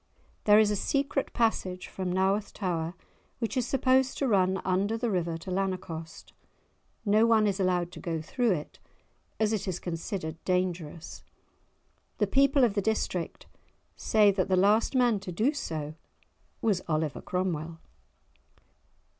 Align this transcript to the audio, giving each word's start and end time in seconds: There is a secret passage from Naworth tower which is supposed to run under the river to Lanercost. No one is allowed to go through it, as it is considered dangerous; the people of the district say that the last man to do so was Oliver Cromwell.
There 0.45 0.57
is 0.57 0.71
a 0.71 0.75
secret 0.75 1.31
passage 1.31 1.85
from 1.87 2.11
Naworth 2.11 2.53
tower 2.55 2.95
which 3.37 3.55
is 3.55 3.67
supposed 3.67 4.17
to 4.17 4.27
run 4.27 4.59
under 4.65 4.97
the 4.97 5.11
river 5.11 5.37
to 5.37 5.51
Lanercost. 5.51 6.33
No 7.05 7.27
one 7.27 7.45
is 7.45 7.59
allowed 7.59 7.91
to 7.91 7.99
go 7.99 8.19
through 8.19 8.51
it, 8.53 8.79
as 9.39 9.53
it 9.53 9.67
is 9.67 9.77
considered 9.77 10.43
dangerous; 10.43 11.23
the 12.17 12.25
people 12.25 12.63
of 12.63 12.73
the 12.73 12.81
district 12.81 13.45
say 13.95 14.31
that 14.31 14.47
the 14.47 14.55
last 14.57 14.95
man 14.95 15.19
to 15.19 15.31
do 15.31 15.53
so 15.53 15.93
was 16.63 16.81
Oliver 16.87 17.21
Cromwell. 17.21 17.77